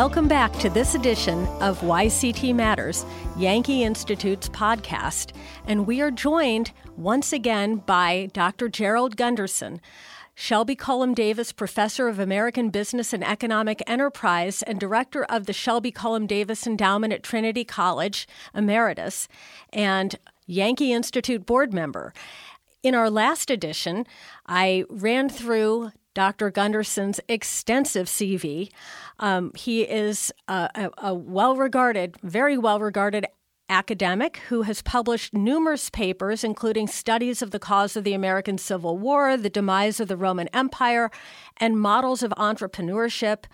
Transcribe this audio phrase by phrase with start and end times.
[0.00, 3.04] Welcome back to this edition of YCT Matters,
[3.36, 5.36] Yankee Institute's podcast.
[5.66, 8.70] And we are joined once again by Dr.
[8.70, 9.78] Gerald Gunderson,
[10.34, 15.92] Shelby Cullom Davis Professor of American Business and Economic Enterprise and Director of the Shelby
[15.92, 19.28] Cullom Davis Endowment at Trinity College, Emeritus,
[19.70, 22.14] and Yankee Institute board member.
[22.82, 24.06] In our last edition,
[24.46, 26.50] I ran through Dr.
[26.50, 28.70] Gunderson's extensive CV.
[29.18, 33.26] Um, he is a, a, a well regarded, very well regarded
[33.70, 38.98] academic who has published numerous papers, including studies of the cause of the American Civil
[38.98, 41.10] War, the demise of the Roman Empire,
[41.56, 43.44] and models of entrepreneurship.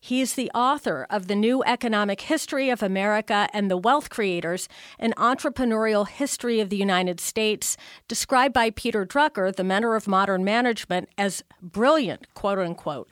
[0.00, 4.68] He is the author of The New Economic History of America and the Wealth Creators,
[4.98, 7.76] an entrepreneurial history of the United States,
[8.08, 13.08] described by Peter Drucker, the mentor of modern management, as brilliant, quote unquote.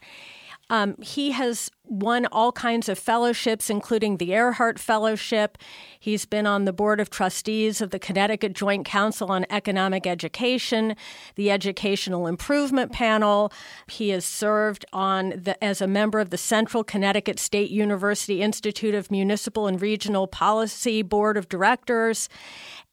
[0.71, 5.59] Um, he has won all kinds of fellowships, including the Earhart Fellowship.
[5.99, 10.95] He's been on the board of trustees of the Connecticut Joint Council on Economic Education,
[11.35, 13.53] the Educational Improvement Panel.
[13.89, 18.95] He has served on the, as a member of the Central Connecticut State University Institute
[18.95, 22.29] of Municipal and Regional Policy Board of Directors.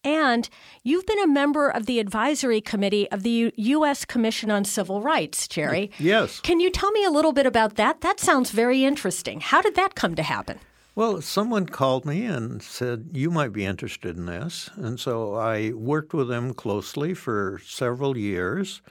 [0.07, 0.47] And
[0.83, 4.05] you've been a member of the advisory committee of the U- U.S.
[4.05, 5.91] Commission on Civil Rights, Jerry.
[5.99, 6.39] Yes.
[6.39, 7.99] Can you tell me a little bit about that?
[7.99, 9.41] That sounds very interesting.
[9.41, 10.59] How did that come to happen?
[10.95, 14.69] Well, someone called me and said, You might be interested in this.
[14.77, 18.81] And so I worked with them closely for several years.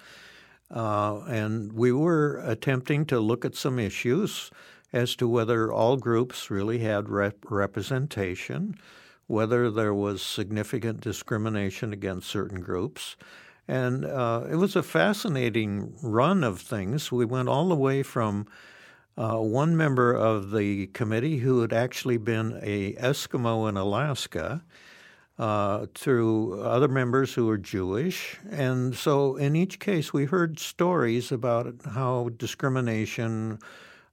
[0.70, 4.50] Uh, and we were attempting to look at some issues
[4.92, 8.76] as to whether all groups really had rep- representation
[9.26, 13.16] whether there was significant discrimination against certain groups.
[13.68, 17.10] And uh, it was a fascinating run of things.
[17.10, 18.46] We went all the way from
[19.18, 24.62] uh, one member of the committee who had actually been a Eskimo in Alaska
[25.38, 28.38] uh, through other members who were Jewish.
[28.50, 33.58] And so in each case, we heard stories about how discrimination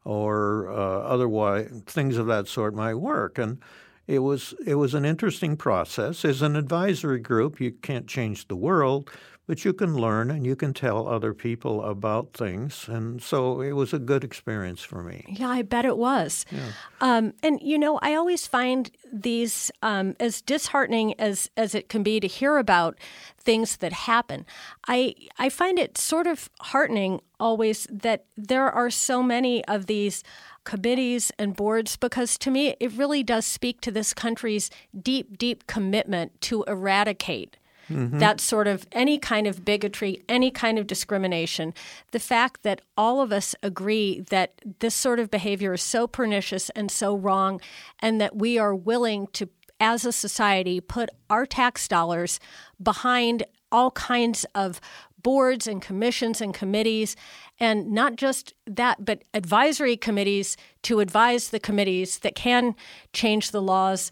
[0.03, 3.37] or uh, otherwise things of that sort might work.
[3.37, 3.59] And
[4.07, 6.25] it was it was an interesting process.
[6.25, 9.09] As an advisory group, you can't change the world,
[9.45, 12.87] but you can learn and you can tell other people about things.
[12.87, 15.25] And so it was a good experience for me.
[15.27, 16.45] Yeah, I bet it was.
[16.49, 16.71] Yeah.
[17.01, 22.03] Um, and you know, I always find these um, as disheartening as as it can
[22.03, 22.97] be to hear about
[23.37, 24.45] things that happen.
[24.87, 30.23] I I find it sort of heartening always that there are so many of these
[30.63, 35.67] committees and boards because to me it really does speak to this country's deep, deep
[35.67, 37.57] commitment to eradicate
[37.89, 38.19] Mm-hmm.
[38.19, 41.73] that sort of any kind of bigotry, any kind of discrimination.
[42.11, 46.69] The fact that all of us agree that this sort of behavior is so pernicious
[46.69, 47.59] and so wrong,
[47.99, 49.49] and that we are willing to,
[49.81, 52.39] as a society, put our tax dollars
[52.81, 54.79] behind all kinds of
[55.21, 57.15] boards and commissions and committees,
[57.59, 62.75] and not just that, but advisory committees to advise the committees that can
[63.13, 64.11] change the laws.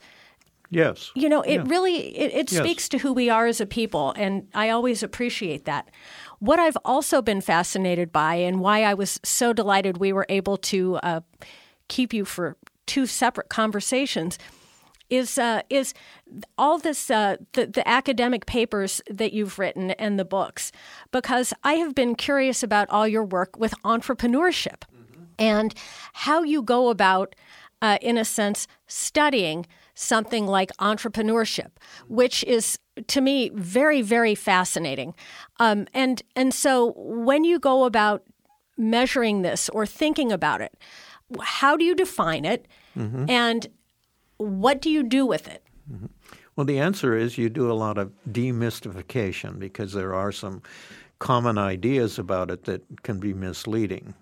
[0.72, 1.12] Yes.
[1.16, 1.64] You know, it yeah.
[1.68, 2.64] really it, it yes.
[2.64, 5.92] speaks to who we are as a people, and I always appreciate that.
[6.40, 10.58] What I've also been fascinated by, and why I was so delighted we were able
[10.58, 11.22] to uh,
[11.90, 12.56] keep you for
[12.88, 14.40] two separate conversations,
[15.09, 15.94] is uh, is
[16.58, 20.72] all this uh, the, the academic papers that you've written and the books
[21.12, 25.23] because I have been curious about all your work with entrepreneurship mm-hmm.
[25.38, 25.76] and
[26.14, 27.35] how you go about,
[27.82, 29.66] uh, in a sense, studying
[30.02, 31.72] something like entrepreneurship,
[32.08, 35.14] which is to me very very fascinating,
[35.59, 38.24] um, and and so when you go about
[38.78, 40.76] measuring this or thinking about it,
[41.40, 42.68] how do you define it?
[42.98, 43.30] Mm-hmm.
[43.30, 43.68] And
[44.38, 45.64] what do you do with it?
[45.92, 46.08] Mm-hmm.
[46.56, 50.62] Well, the answer is you do a lot of demystification because there are some
[51.20, 54.14] common ideas about it that can be misleading.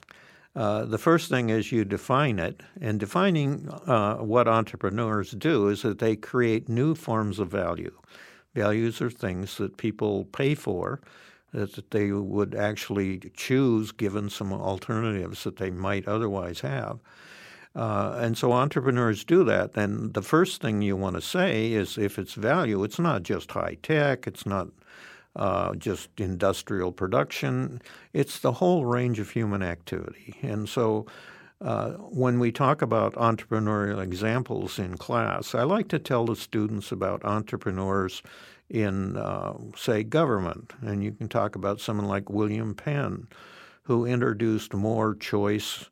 [0.60, 5.84] Uh, the first thing is you define it, and defining uh, what entrepreneurs do is
[5.84, 7.96] that they create new forms of value.
[8.54, 11.00] Values are things that people pay for,
[11.54, 17.00] that they would actually choose given some alternatives that they might otherwise have.
[17.74, 19.78] Uh, and so entrepreneurs do that.
[19.78, 23.52] And the first thing you want to say is if it's value, it's not just
[23.52, 24.68] high tech, it's not
[25.40, 27.82] uh, just industrial production,
[28.12, 30.36] it's the whole range of human activity.
[30.42, 31.06] And so
[31.62, 36.92] uh, when we talk about entrepreneurial examples in class, I like to tell the students
[36.92, 38.22] about entrepreneurs
[38.70, 40.74] in, uh, say, government.
[40.82, 43.28] And you can talk about someone like William Penn,
[43.84, 45.90] who introduced more choice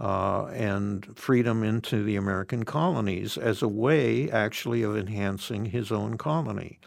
[0.00, 6.16] uh, and freedom into the American colonies as a way, actually, of enhancing his own
[6.16, 6.78] colony.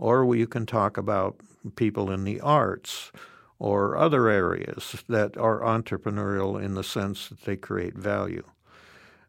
[0.00, 1.36] Or you can talk about
[1.76, 3.12] people in the arts
[3.58, 8.42] or other areas that are entrepreneurial in the sense that they create value.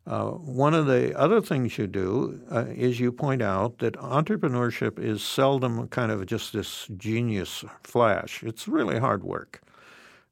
[0.07, 4.97] Uh, one of the other things you do uh, is you point out that entrepreneurship
[4.97, 8.41] is seldom kind of just this genius flash.
[8.41, 9.61] It's really hard work.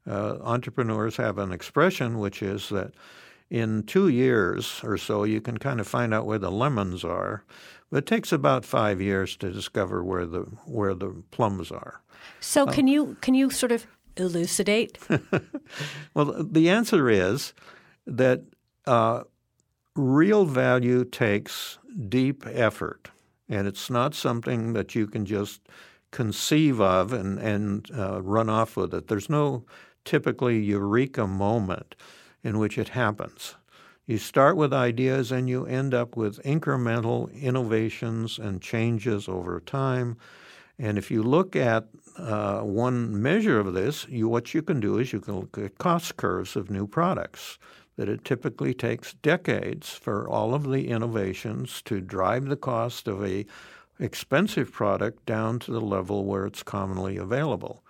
[0.07, 2.93] Uh, entrepreneurs have an expression which is that
[3.49, 7.43] in two years or so you can kind of find out where the lemons are,
[7.89, 12.01] but it takes about five years to discover where the where the plums are.
[12.39, 13.87] So can you can you sort of
[14.17, 14.99] elucidate?
[16.13, 17.53] well, the answer is
[18.05, 18.43] that
[18.85, 19.23] uh,
[19.95, 23.09] real value takes deep effort,
[23.47, 25.61] and it's not something that you can just
[26.11, 29.07] conceive of and and uh, run off with it.
[29.07, 29.65] There's no
[30.05, 31.95] typically eureka moment
[32.43, 33.55] in which it happens.
[34.05, 40.17] You start with ideas and you end up with incremental innovations and changes over time.
[40.79, 41.85] And if you look at
[42.17, 45.77] uh, one measure of this, you, what you can do is you can look at
[45.77, 47.59] cost curves of new products.
[47.97, 53.23] That it typically takes decades for all of the innovations to drive the cost of
[53.23, 53.45] a
[53.99, 57.83] expensive product down to the level where it's commonly available.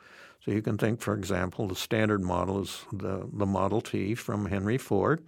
[0.50, 4.48] So you can think, for example, the standard model is the, the Model T from
[4.48, 5.22] Henry Ford.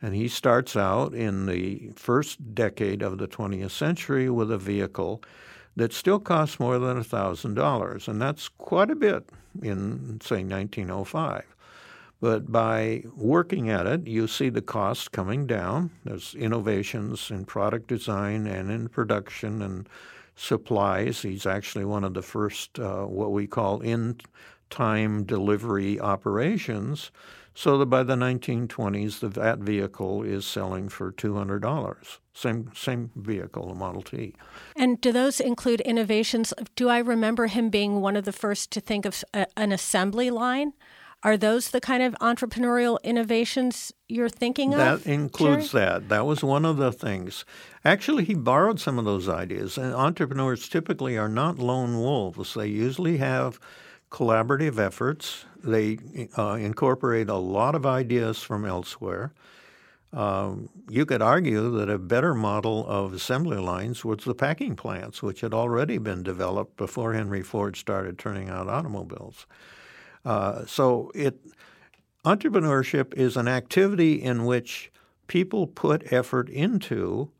[0.00, 5.22] And he starts out in the first decade of the 20th century with a vehicle
[5.76, 8.08] that still costs more than $1,000.
[8.08, 9.28] And that's quite a bit
[9.60, 11.44] in, say, 1905.
[12.22, 15.90] But by working at it, you see the cost coming down.
[16.04, 19.86] There's innovations in product design and in production and
[20.36, 21.22] supplies.
[21.22, 24.16] He's actually one of the first, uh, what we call in
[24.74, 27.12] time delivery operations,
[27.54, 32.18] so that by the 1920s, the, that vehicle is selling for $200.
[32.32, 34.34] Same, same vehicle, the Model T.
[34.76, 36.52] And do those include innovations?
[36.74, 39.70] Do I remember him being one of the first to think of a, uh, an
[39.70, 40.72] assembly line?
[41.22, 44.78] Are those the kind of entrepreneurial innovations you're thinking of?
[44.78, 45.84] That includes Jerry?
[45.84, 46.08] that.
[46.10, 47.46] That was one of the things.
[47.82, 49.78] Actually, he borrowed some of those ideas.
[49.78, 52.52] And entrepreneurs typically are not lone wolves.
[52.52, 53.58] They usually have
[54.14, 55.44] collaborative efforts.
[55.64, 55.98] They
[56.38, 59.32] uh, incorporate a lot of ideas from elsewhere.
[60.12, 65.20] Um, you could argue that a better model of assembly lines was the packing plants,
[65.20, 69.46] which had already been developed before Henry Ford started turning out automobiles.
[70.24, 71.40] Uh, so it
[72.24, 74.92] entrepreneurship is an activity in which
[75.26, 77.32] people put effort into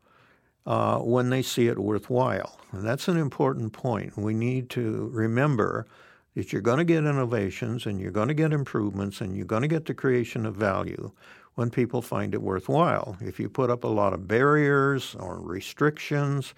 [0.65, 2.59] uh, when they see it worthwhile.
[2.73, 4.17] And that's an important point.
[4.17, 5.87] We need to remember
[6.35, 9.61] that you're going to get innovations and you're going to get improvements and you're going
[9.61, 11.11] to get the creation of value
[11.55, 13.17] when people find it worthwhile.
[13.21, 16.53] If you put up a lot of barriers or restrictions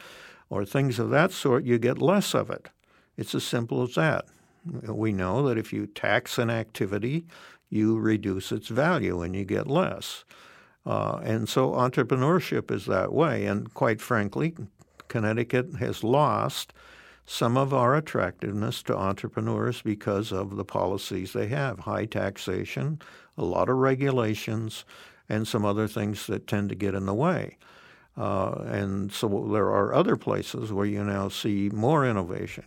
[0.49, 2.69] or things of that sort, you get less of it.
[3.15, 4.25] It's as simple as that.
[4.65, 7.25] We know that if you tax an activity,
[7.69, 10.25] you reduce its value and you get less.
[10.85, 13.45] Uh, and so entrepreneurship is that way.
[13.45, 14.55] And quite frankly,
[15.07, 16.73] Connecticut has lost
[17.29, 22.99] some of our attractiveness to entrepreneurs because of the policies they have high taxation,
[23.37, 24.85] a lot of regulations,
[25.27, 27.57] and some other things that tend to get in the way.
[28.15, 32.63] Uh, and so there are other places where you now see more innovation.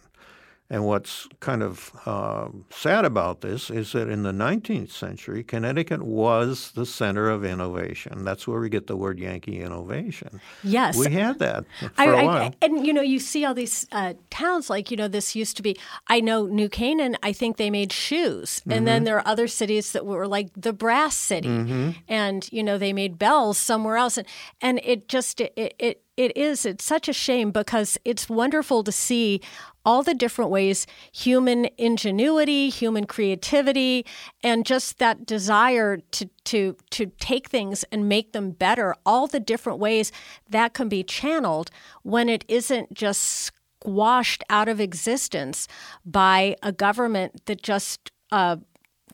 [0.70, 6.00] And what's kind of uh, sad about this is that in the 19th century, Connecticut
[6.00, 8.24] was the center of innovation.
[8.24, 10.40] That's where we get the word Yankee innovation.
[10.62, 10.96] Yes.
[10.96, 12.42] We had that for I, a while.
[12.42, 15.56] I, and, you know, you see all these uh, towns like, you know, this used
[15.56, 18.62] to be, I know New Canaan, I think they made shoes.
[18.64, 18.84] And mm-hmm.
[18.84, 21.48] then there are other cities that were like the brass city.
[21.48, 21.90] Mm-hmm.
[22.06, 24.18] And, you know, they made bells somewhere else.
[24.18, 24.26] And,
[24.60, 26.66] and it just, it, it it is.
[26.66, 29.40] It's such a shame because it's wonderful to see
[29.84, 34.04] all the different ways human ingenuity, human creativity,
[34.42, 39.40] and just that desire to, to, to take things and make them better, all the
[39.40, 40.12] different ways
[40.48, 41.70] that can be channeled
[42.02, 45.66] when it isn't just squashed out of existence
[46.04, 48.56] by a government that just uh,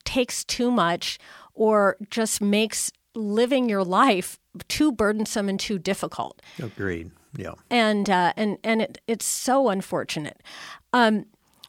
[0.05, 1.19] takes too much
[1.55, 6.41] or just makes living your life too burdensome and too difficult.
[6.59, 7.11] Agreed.
[7.37, 7.53] Yeah.
[7.71, 10.43] And uh, and and it, it's so unfortunate.
[10.93, 11.27] Um,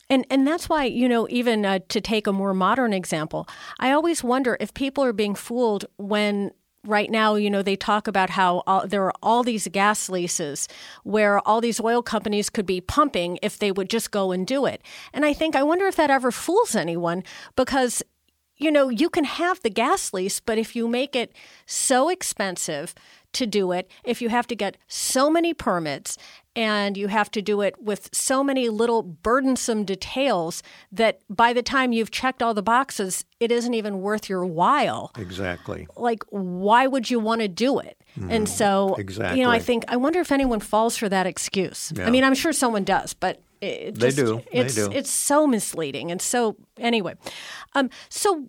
[0.09, 3.47] and and that's why you know even uh, to take a more modern example,
[3.79, 6.51] I always wonder if people are being fooled when
[6.86, 10.67] right now, you know, they talk about how all, there are all these gas leases
[11.03, 14.65] where all these oil companies could be pumping if they would just go and do
[14.65, 14.81] it.
[15.13, 17.24] And I think, I wonder if that ever fools anyone
[17.55, 18.01] because
[18.59, 21.31] you know, you can have the gas lease, but if you make it
[21.67, 22.95] so expensive
[23.34, 26.17] to do it, if you have to get so many permits
[26.55, 31.62] and you have to do it with so many little burdensome details that by the
[31.62, 35.12] time you've checked all the boxes, it isn't even worth your while.
[35.17, 35.88] Exactly.
[35.96, 38.01] Like, why would you want to do it?
[38.19, 39.39] Mm, and so, exactly.
[39.39, 41.93] you know, I think, I wonder if anyone falls for that excuse.
[41.96, 42.07] Yeah.
[42.07, 44.41] I mean, I'm sure someone does, but it they do.
[44.51, 44.91] It's, they do.
[44.91, 46.12] It's so misleading.
[46.12, 47.15] And so, anyway,
[47.74, 48.48] um, so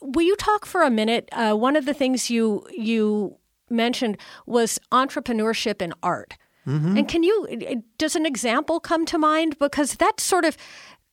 [0.00, 1.28] will you talk for a minute?
[1.32, 3.36] Uh, one of the things you you
[3.70, 6.34] mentioned was entrepreneurship in art.
[6.66, 6.96] Mm-hmm.
[6.98, 10.56] And can you does an example come to mind because that sort of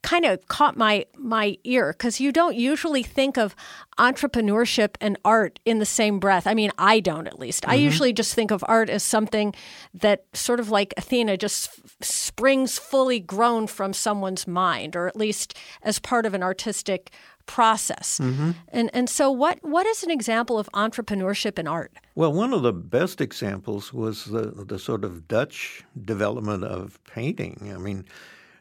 [0.04, 3.56] kind of caught my my ear because you don't usually think of
[3.98, 6.46] entrepreneurship and art in the same breath.
[6.46, 7.64] I mean, I don't at least.
[7.64, 7.72] Mm-hmm.
[7.72, 9.56] I usually just think of art as something
[9.94, 15.16] that sort of like Athena just f- springs fully grown from someone's mind or at
[15.16, 17.12] least as part of an artistic
[17.46, 18.20] process.
[18.22, 18.52] Mm-hmm.
[18.70, 21.92] And and so what what is an example of entrepreneurship in art?
[22.16, 27.72] Well, one of the best examples was the the sort of Dutch development of painting.
[27.74, 28.06] I mean,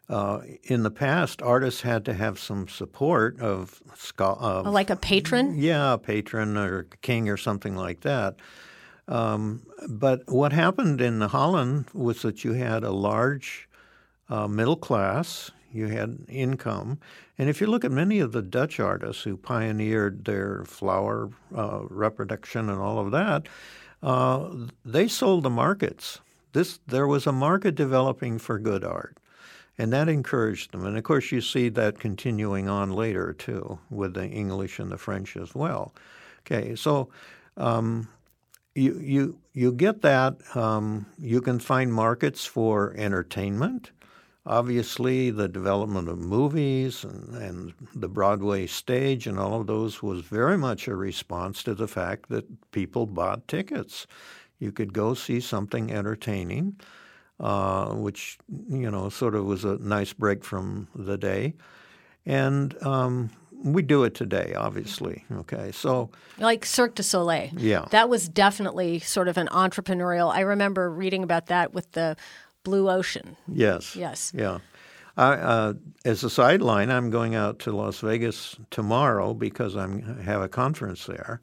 [0.09, 3.83] uh, in the past, artists had to have some support of,
[4.21, 5.55] of like a patron.
[5.57, 8.37] Yeah, a patron or king or something like that.
[9.09, 13.69] Um, but what happened in Holland was that you had a large
[14.29, 16.99] uh, middle class you had income.
[17.39, 21.81] And if you look at many of the Dutch artists who pioneered their flower uh,
[21.89, 23.49] reproduction and all of that,
[24.03, 24.51] uh,
[24.85, 26.21] they sold the markets.
[26.53, 29.17] This there was a market developing for good art,
[29.79, 30.85] and that encouraged them.
[30.85, 34.99] And of course, you see that continuing on later too with the English and the
[34.99, 35.95] French as well.
[36.41, 37.09] Okay, so.
[37.57, 38.09] Um,
[38.75, 40.35] you, you you get that.
[40.57, 43.91] Um, you can find markets for entertainment
[44.45, 50.23] obviously the development of movies and, and, the Broadway stage and all of those was
[50.23, 54.07] very much a response to the fact that people bought tickets.
[54.59, 56.81] You could go see something entertaining,
[57.39, 61.55] uh, which you know sort of was a nice break from the day,
[62.25, 63.31] and um,
[63.63, 65.25] we do it today, obviously.
[65.33, 70.33] Okay, so like Cirque du Soleil, yeah, that was definitely sort of an entrepreneurial.
[70.33, 72.17] I remember reading about that with the
[72.63, 73.37] blue ocean.
[73.49, 73.97] Yes.
[73.97, 74.33] Yes.
[74.35, 74.59] Yeah.
[75.17, 75.73] I, uh,
[76.05, 79.87] as a sideline, I'm going out to Las Vegas tomorrow because I
[80.23, 81.43] have a conference there,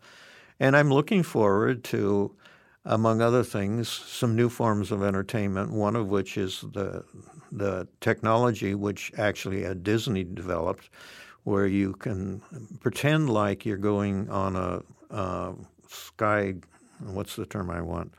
[0.60, 2.36] and I'm looking forward to,
[2.84, 5.72] among other things, some new forms of entertainment.
[5.72, 7.04] One of which is the
[7.52, 10.90] the technology which actually at Disney developed,
[11.44, 12.42] where you can
[12.80, 14.82] pretend like you're going on a
[15.14, 15.54] uh,
[15.88, 16.56] sky.
[17.02, 18.14] What's the term I want?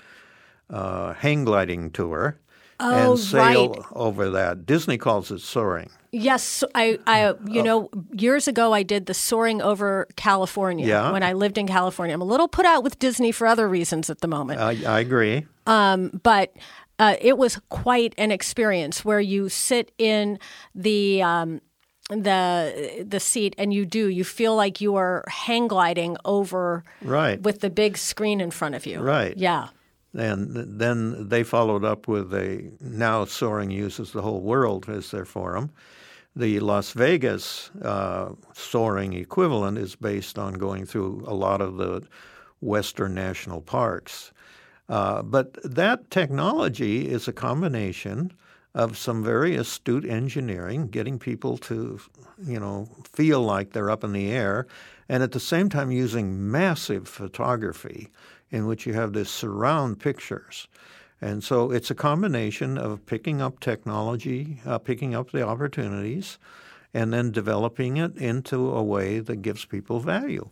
[0.68, 2.38] Uh, hang gliding tour
[2.80, 3.82] oh, and sail right.
[3.92, 4.66] over that.
[4.66, 5.90] Disney calls it soaring.
[6.12, 11.12] Yes, I, I, you know, years ago I did the soaring over California Yeah.
[11.12, 12.12] when I lived in California.
[12.14, 15.00] I'm a little put out with Disney for other reasons at the moment, I, I
[15.00, 15.46] agree.
[15.66, 16.52] um, but
[16.98, 20.38] uh, it was quite an experience where you sit in
[20.74, 21.22] the.
[21.22, 21.60] Um,
[22.08, 27.40] the the seat and you do you feel like you are hang gliding over Right.
[27.40, 29.36] with the big screen in front of you Right.
[29.36, 29.68] yeah
[30.12, 35.24] And then they followed up with a now soaring uses the whole world as their
[35.24, 35.70] forum.
[36.34, 42.02] The Las Vegas uh, soaring equivalent is based on going through a lot of the
[42.60, 44.32] western national parks.
[44.88, 48.32] Uh, but that technology is a combination
[48.74, 52.00] of some very astute engineering, getting people to,
[52.44, 54.66] you know, feel like they're up in the air,
[55.08, 58.08] and at the same time using massive photography
[58.50, 60.68] in which you have this surround pictures.
[61.20, 66.38] And so it's a combination of picking up technology, uh, picking up the opportunities,
[66.92, 70.48] and then developing it into a way that gives people value.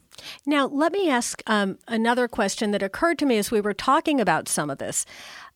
[0.47, 4.21] Now, let me ask um, another question that occurred to me as we were talking
[4.21, 5.05] about some of this.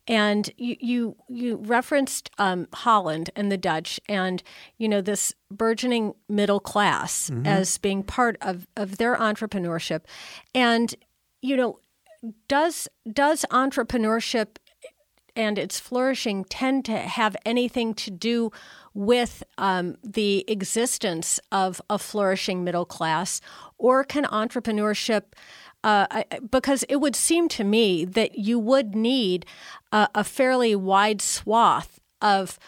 [0.09, 4.43] And you you, you referenced um, Holland and the Dutch, and
[4.77, 10.01] you know this burgeoning middle class as being part of, of their entrepreneurship.
[10.57, 10.93] And
[11.41, 11.79] you know,
[12.49, 14.57] does does entrepreneurship
[15.35, 18.51] and its flourishing tend to have anything to do
[18.93, 23.41] with um, the existence of a flourishing middle class,
[23.79, 25.23] or can entrepreneurship?
[25.85, 29.47] Uh, I- because it would seem to me that you would need
[29.91, 32.59] a, a fairly wide swath of,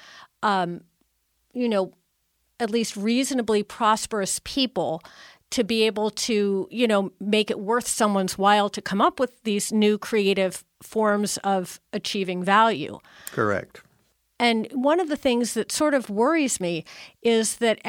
[0.43, 0.81] um,
[1.53, 1.93] you know,
[2.59, 5.01] at least reasonably prosperous people
[5.55, 9.41] to be able to, you know, make it worth someone's while to come up with
[9.45, 12.99] these new creative forms of achieving value.
[13.31, 13.81] Correct.
[14.41, 16.85] And one of the things that sort of worries me
[17.23, 17.81] is that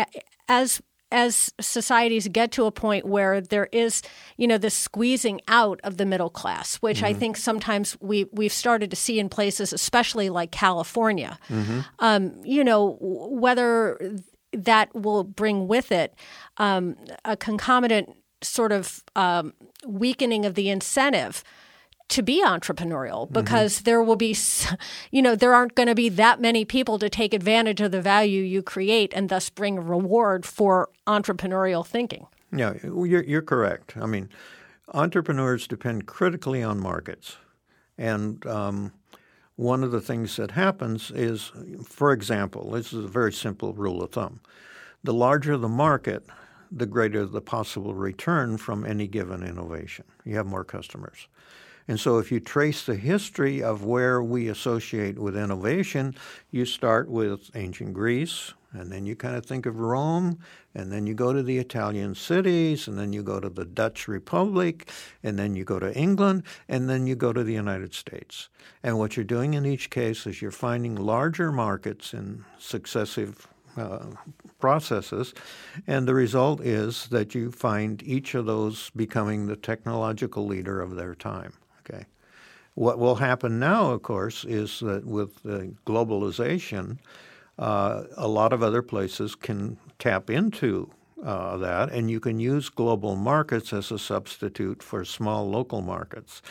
[0.48, 0.80] as
[1.12, 4.02] as societies get to a point where there is,
[4.38, 7.06] you know, this squeezing out of the middle class, which mm-hmm.
[7.06, 11.40] I think sometimes we we've started to see in places, especially like California.
[11.50, 11.80] Mm-hmm.
[11.98, 13.98] Um, you know, whether
[14.54, 16.14] that will bring with it
[16.58, 19.54] um, a concomitant sort of um,
[19.86, 21.44] weakening of the incentive
[22.08, 23.34] to be entrepreneurial mm-hmm.
[23.34, 23.84] because mm-hmm.
[23.86, 24.36] there will be,
[25.12, 28.02] you know, there aren't going to be that many people to take advantage of the
[28.02, 32.28] value you create and thus bring reward for entrepreneurial thinking.
[32.56, 33.98] Yeah, you're, you're correct.
[33.98, 34.30] I mean,
[34.94, 37.38] entrepreneurs depend critically on markets.
[37.98, 38.94] And um,
[39.56, 41.52] one of the things that happens is,
[41.84, 44.40] for example, this is a very simple rule of thumb
[45.04, 46.26] the larger the market,
[46.72, 50.04] the greater the possible return from any given innovation.
[50.24, 51.28] You have more customers.
[51.88, 56.16] And so, if you trace the history of where we associate with innovation,
[56.50, 60.40] you start with ancient Greece, and then you kind of think of Rome,
[60.74, 64.08] and then you go to the Italian cities, and then you go to the Dutch
[64.08, 64.90] Republic,
[65.24, 68.50] and then you go to England, and then you go to the United States.
[68.84, 74.06] And what you're doing in each case is you're finding larger markets in successive uh,
[74.60, 75.34] processes,
[75.86, 80.96] and the result is that you find each of those becoming the technological leader of
[80.96, 81.54] their time.
[81.82, 82.06] Okay,
[82.76, 85.44] what will happen now, of course, is that with
[85.86, 87.00] globalization,
[87.58, 90.92] uh, a lot of other places can tap into
[91.24, 96.42] uh, that, and you can use global markets as a substitute for small local markets.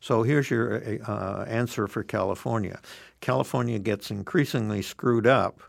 [0.00, 2.80] So here's your uh, answer for California.
[3.20, 5.62] California gets increasingly screwed up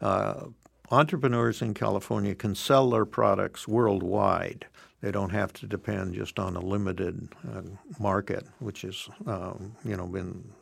[0.00, 0.46] uh,
[0.90, 4.66] entrepreneurs in California can sell their products worldwide.
[5.00, 7.62] They don't have to depend just on a limited uh,
[7.98, 10.52] market, which has um, you know been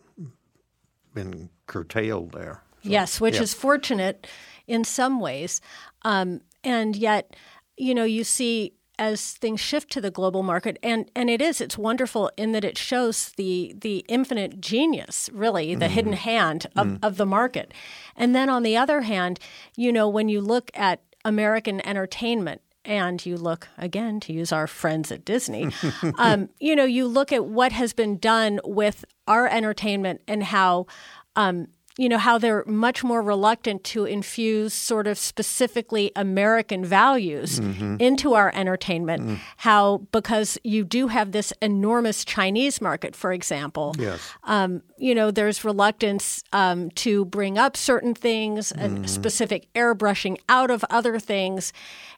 [1.15, 2.63] been curtailed there.
[2.85, 3.43] Yes, which yeah.
[3.43, 4.27] is fortunate
[4.67, 5.61] in some ways,
[6.03, 7.37] um, and yet
[7.77, 11.61] you know you see as things shift to the global market and and it is
[11.61, 16.67] it's wonderful in that it shows the the infinite genius really the mm hidden hand
[16.77, 16.99] of, mm.
[17.03, 17.73] of the market.
[18.17, 19.39] And then on the other hand
[19.77, 24.67] you know when you look at american entertainment and you look again to use our
[24.67, 25.71] friends at Disney,
[26.19, 30.87] um, you know, you look at what has been done with our entertainment and how
[31.35, 37.61] um, you know, how they're much more reluctant to infuse sort of specifically American values
[37.61, 37.97] mm-hmm.
[38.01, 39.23] into our entertainment.
[39.23, 39.39] Mm.
[39.59, 44.21] How, because you do have this enormous Chinese market, for example, yes.
[44.43, 48.83] Um, you know, there's reluctance um, to bring up certain things, mm.
[48.83, 51.73] and specific airbrushing out of other things.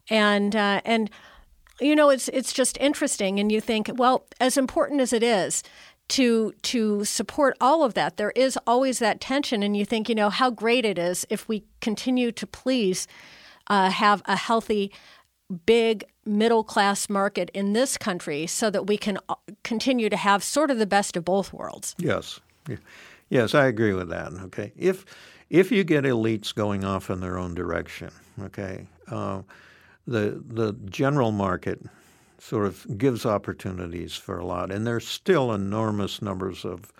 [0.08, 1.10] And, uh, and,
[1.80, 5.62] you know, it's it's just interesting, and you think, well, as important as it is
[6.08, 10.14] to to support all of that there is always that tension and you think you
[10.14, 13.08] know how great it is if we continue to please
[13.68, 14.92] uh, have a healthy
[15.64, 20.42] big middle class market in this country so that we can uh, continue to have
[20.42, 21.94] sort of the best of both worlds.
[21.98, 22.40] Yes.
[23.28, 24.72] Yes i agree with that okay?
[24.76, 25.04] If
[25.50, 29.42] if you get elites going off in their own direction okay uh,
[30.06, 31.80] the the general market
[32.38, 34.70] sort of gives opportunities for a lot.
[34.70, 36.92] And there's still enormous numbers of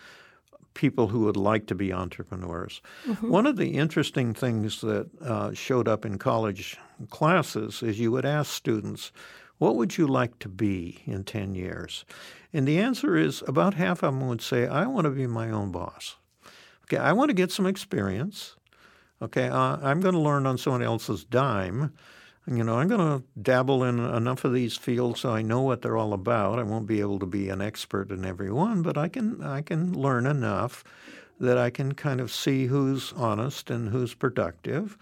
[0.75, 2.81] people who would like to be entrepreneurs.
[3.07, 3.31] Mm-hmm.
[3.31, 6.77] One of the interesting things that uh, showed up in college
[7.11, 9.11] classes is you would ask students,
[9.59, 12.05] what would you like to be in 10 years?
[12.53, 15.51] And the answer is about half of them would say, I want to be my
[15.51, 16.17] own boss.
[16.85, 18.55] Okay, I want to get some experience.
[19.21, 21.95] Okay, uh, I'm going to learn on someone else's dime.
[22.49, 25.83] You know, I'm going to dabble in enough of these fields so I know what
[25.83, 26.61] they're all about.
[26.61, 29.63] I won't be able to be an expert in every one, but I can I
[29.63, 30.85] can learn enough
[31.41, 34.97] that I can kind of see who's honest and who's productive.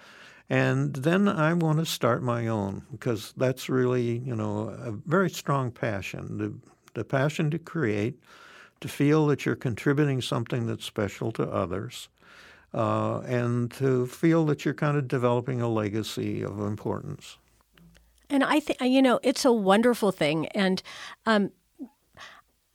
[0.50, 5.30] And then I want to start my own because that's really, you know, a very
[5.30, 6.38] strong passion.
[6.38, 6.54] The,
[6.94, 8.18] the passion to create,
[8.80, 12.08] to feel that you're contributing something that's special to others,
[12.74, 17.38] uh, and to feel that you're kind of developing a legacy of importance.
[18.28, 20.46] And I think, you know, it's a wonderful thing.
[20.48, 20.82] And
[21.24, 21.52] um,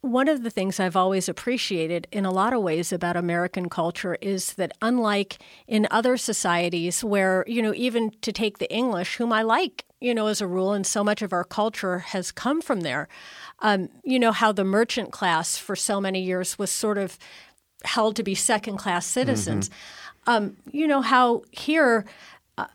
[0.01, 4.15] one of the things I've always appreciated in a lot of ways about American culture
[4.21, 9.33] is that, unlike in other societies where, you know, even to take the English, whom
[9.33, 12.61] I like, you know, as a rule, and so much of our culture has come
[12.61, 13.09] from there,
[13.59, 17.17] um, you know, how the merchant class for so many years was sort of
[17.83, 19.69] held to be second class citizens.
[19.69, 20.29] Mm-hmm.
[20.31, 22.05] Um, you know how here
[22.57, 22.67] uh,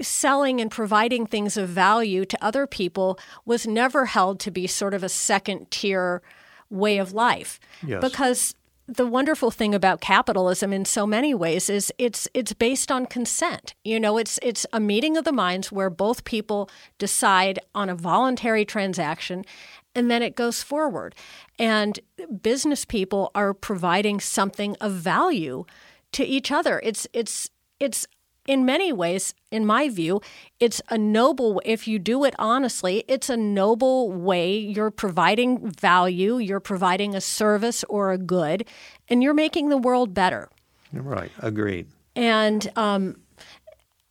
[0.00, 4.94] selling and providing things of value to other people was never held to be sort
[4.94, 6.22] of a second tier
[6.70, 8.02] way of life yes.
[8.02, 8.54] because
[8.88, 13.74] the wonderful thing about capitalism in so many ways is it's it's based on consent.
[13.84, 17.94] You know, it's it's a meeting of the minds where both people decide on a
[17.94, 19.44] voluntary transaction
[19.94, 21.14] and then it goes forward.
[21.58, 21.98] And
[22.42, 25.64] business people are providing something of value
[26.12, 26.80] to each other.
[26.82, 28.06] It's it's it's
[28.48, 30.22] in many ways, in my view,
[30.58, 34.56] it's a noble, if you do it honestly, it's a noble way.
[34.56, 38.66] You're providing value, you're providing a service or a good,
[39.06, 40.48] and you're making the world better.
[40.94, 41.88] Right, agreed.
[42.16, 43.20] And, um,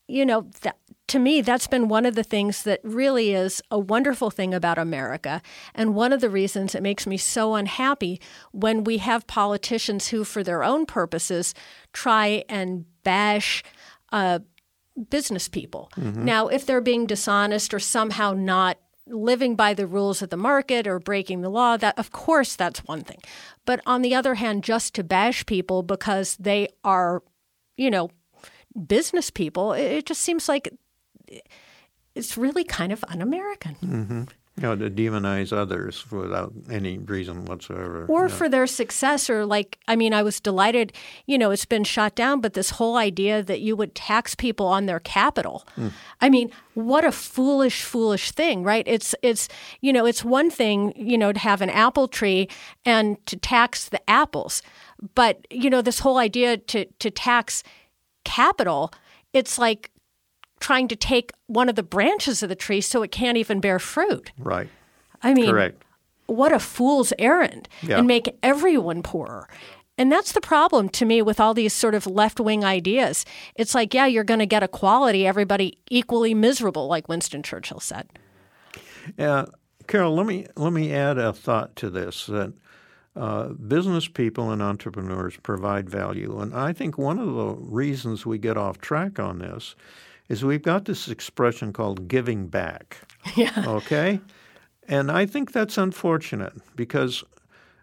[0.08, 3.80] you know, that, to me, that's been one of the things that really is a
[3.80, 5.42] wonderful thing about America.
[5.74, 8.20] And one of the reasons it makes me so unhappy
[8.52, 11.54] when we have politicians who, for their own purposes,
[11.94, 13.64] try and bash
[14.12, 14.40] uh,
[15.10, 15.90] business people.
[15.96, 16.26] Mm-hmm.
[16.26, 20.86] Now, if they're being dishonest or somehow not living by the rules of the market
[20.88, 23.20] or breaking the law, that of course that's one thing.
[23.66, 27.24] But on the other hand, just to bash people because they are,
[27.78, 28.10] you know,
[28.88, 30.70] business people, it just seems like
[32.16, 33.76] it's really kind of un-American.
[33.76, 34.24] Mm-hmm
[34.58, 38.06] you know, to demonize others without any reason whatsoever.
[38.08, 38.36] Or yeah.
[38.36, 40.94] for their success, or like, I mean, I was delighted,
[41.28, 44.66] you know, it's been shot down, but this whole idea that you would tax people
[44.66, 45.68] on their capital.
[45.76, 45.92] Mm.
[46.22, 48.84] I mean, what a foolish, foolish thing, right?
[48.88, 49.48] It's, it's,
[49.82, 52.50] you know, it's one thing, you know, to have an apple tree
[52.84, 54.64] and to tax the apples.
[55.14, 57.62] But, you know, this whole idea to, to tax
[58.24, 58.92] capital,
[59.34, 59.92] it's like
[60.60, 63.80] trying to take one of the branches of the tree so it can't even bear
[63.80, 64.32] fruit.
[64.38, 64.70] Right.
[65.22, 65.84] I mean, Correct.
[66.28, 67.98] what a fool's errand yeah.
[67.98, 69.48] and make everyone poorer.
[69.98, 73.26] And that's the problem to me with all these sort of left wing ideas.
[73.56, 78.08] It's like, yeah, you're going to get equality, everybody equally miserable, like Winston Churchill said.
[79.18, 79.46] Yeah,
[79.88, 82.54] Carol, let me let me add a thought to this that
[83.16, 88.38] uh, business people and entrepreneurs provide value, and I think one of the reasons we
[88.38, 89.76] get off track on this
[90.30, 92.98] is we've got this expression called giving back.
[93.36, 93.66] Yeah.
[93.68, 94.22] Okay?
[94.88, 97.24] And I think that's unfortunate because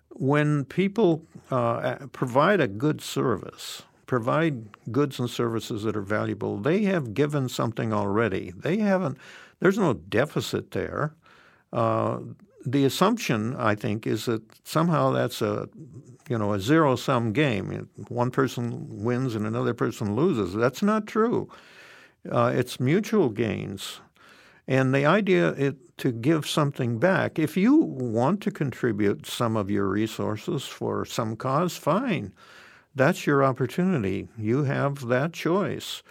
[0.09, 6.83] when people uh, provide a good service, provide goods and services that are valuable, they
[6.85, 8.53] have given something already.
[8.57, 9.19] They haven't,
[9.61, 11.15] there's no deficit there.
[11.73, 12.21] Uh,
[12.65, 15.69] the assumption, I think, is that somehow that's a
[16.29, 17.89] you know a zero sum game.
[18.09, 20.55] One person wins and another person loses.
[20.55, 21.51] That's not true.
[22.31, 24.01] Uh, it's mutual gains.
[24.67, 27.39] And the idea to give something back.
[27.39, 32.33] If you want to contribute some of your resources for some cause, fine.
[32.95, 34.29] That's your opportunity.
[34.39, 36.03] You have that choice.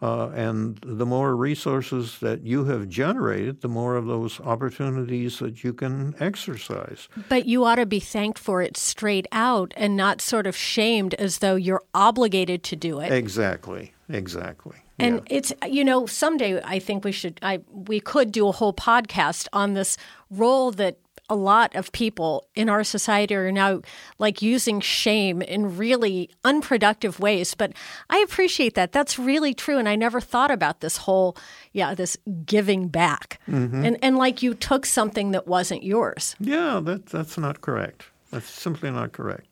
[0.00, 5.64] Uh, and the more resources that you have generated, the more of those opportunities that
[5.64, 7.08] you can exercise.
[7.28, 11.14] But you ought to be thanked for it straight out and not sort of shamed
[11.14, 13.10] as though you're obligated to do it.
[13.10, 14.76] Exactly, exactly.
[15.00, 15.36] And yeah.
[15.36, 19.46] it's you know someday I think we should I we could do a whole podcast
[19.52, 19.96] on this
[20.30, 20.98] role that
[21.28, 23.80] a lot of people in our society are now
[24.18, 27.72] like using shame in really unproductive ways but
[28.10, 28.92] i appreciate that.
[28.92, 31.36] That's really true and i never thought about this whole
[31.72, 33.40] yeah this giving back.
[33.48, 33.84] Mm-hmm.
[33.84, 36.36] and and like you took something that wasn't yours.
[36.40, 38.04] Yeah that that's not correct.
[38.30, 39.46] That's simply not correct.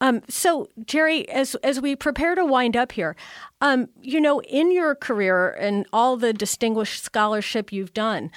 [0.00, 3.16] Um, so, Jerry, as as we prepare to wind up here,
[3.60, 8.30] um, you know, in your career and all the distinguished scholarship you've done,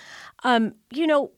[0.43, 1.31] um, you know,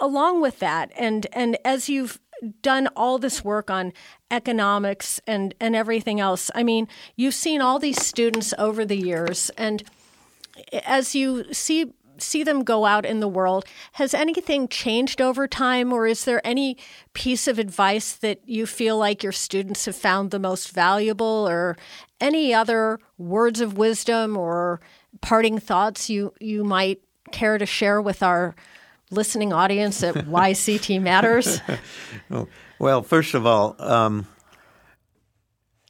[0.00, 2.18] along with that, and and as you've
[2.62, 3.92] done all this work on
[4.30, 9.50] economics and and everything else, I mean, you've seen all these students over the years,
[9.56, 9.82] and
[10.84, 13.64] as you see see them go out in the world.
[13.92, 16.76] Has anything changed over time, or is there any
[17.14, 21.76] piece of advice that you feel like your students have found the most valuable, or
[22.20, 24.80] any other words of wisdom or
[25.20, 27.00] parting thoughts you, you might
[27.32, 28.54] care to share with our
[29.10, 31.60] listening audience at why CT Matters?
[32.78, 34.26] well, first of all, um,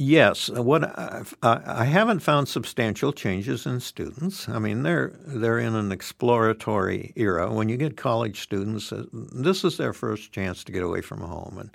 [0.03, 4.49] Yes, what I, I, haven't found substantial changes in students.
[4.49, 7.53] I mean, they're they're in an exploratory era.
[7.53, 11.21] When you get college students, uh, this is their first chance to get away from
[11.21, 11.71] home, and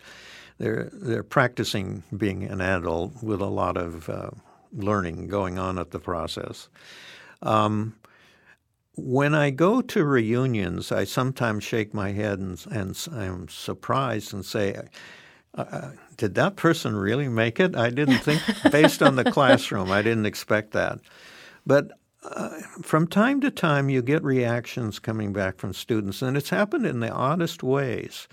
[0.58, 4.32] they're they're practicing being an adult with a lot of uh,
[4.74, 6.68] learning going on at the process.
[7.44, 7.94] Um,
[8.96, 14.46] when I go to reunions, I sometimes shake my head and, and I'm surprised and
[14.46, 14.82] say
[15.58, 17.76] uh, did that person really make it?
[17.76, 21.00] I didn't think, based on the classroom, I didn't expect that.
[21.66, 21.92] But
[22.24, 22.50] uh,
[22.82, 27.00] from time to time, you get reactions coming back from students, and it's happened in
[27.00, 28.28] the oddest ways.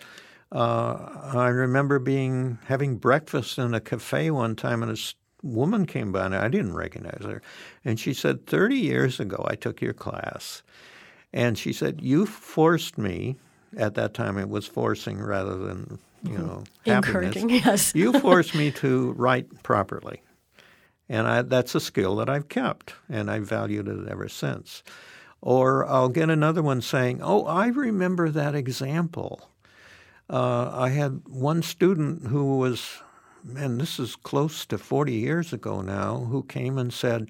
[0.51, 4.96] Uh, I remember being having breakfast in a cafe one time, and a
[5.42, 7.42] woman came by, and I didn't recognize her.
[7.85, 10.62] And she said, 30 years ago, I took your class.
[11.33, 13.37] And she said, You forced me,
[13.76, 16.46] at that time it was forcing rather than, you mm-hmm.
[16.46, 17.94] know, encouraging, yes.
[17.94, 20.22] you forced me to write properly.
[21.09, 24.83] And I, that's a skill that I've kept, and I've valued it ever since.
[25.40, 29.48] Or I'll get another one saying, Oh, I remember that example.
[30.31, 33.02] Uh, I had one student who was
[33.57, 37.28] and this is close to 40 years ago now, who came and said,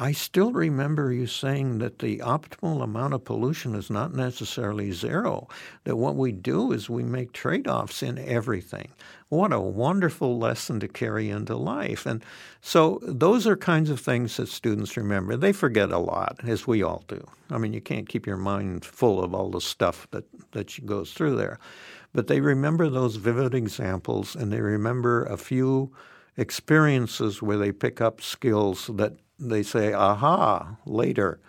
[0.00, 5.48] I still remember you saying that the optimal amount of pollution is not necessarily zero,
[5.82, 8.92] that what we do is we make trade offs in everything.
[9.28, 12.06] What a wonderful lesson to carry into life.
[12.06, 12.24] And
[12.60, 15.36] so, those are kinds of things that students remember.
[15.36, 17.26] They forget a lot, as we all do.
[17.50, 21.12] I mean, you can't keep your mind full of all the stuff that, that goes
[21.12, 21.58] through there
[22.12, 25.92] but they remember those vivid examples and they remember a few
[26.36, 31.40] experiences where they pick up skills that they say, aha, later.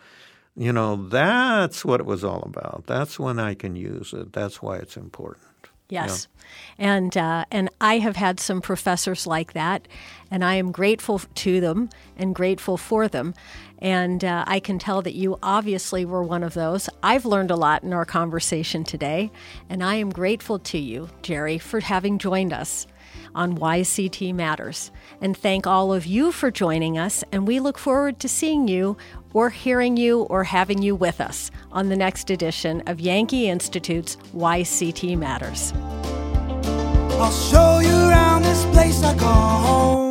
[0.55, 2.83] You know, that's what it was all about.
[2.85, 4.33] That's when I can use it.
[4.33, 5.48] That's why it's important.
[5.89, 6.27] Yes.
[6.29, 6.35] Yeah.
[6.77, 9.87] And uh, and I have had some professors like that,
[10.31, 13.33] and I am grateful to them and grateful for them.
[13.79, 16.89] And uh, I can tell that you obviously were one of those.
[17.03, 19.31] I've learned a lot in our conversation today,
[19.69, 22.87] and I am grateful to you, Jerry, for having joined us
[23.35, 24.91] on YCT Matters.
[25.21, 28.97] And thank all of you for joining us, and we look forward to seeing you
[29.33, 34.17] or hearing you or having you with us on the next edition of Yankee Institute's
[34.35, 35.73] YCT Matters.
[37.19, 40.08] I'll show you around this place I call